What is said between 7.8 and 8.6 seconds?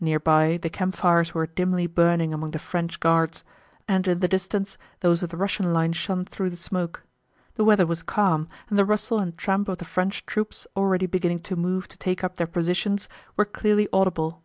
was calm,